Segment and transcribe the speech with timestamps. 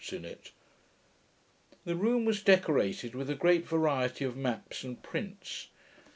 [1.85, 5.67] ]The room was decorated with a great variety of maps and prints.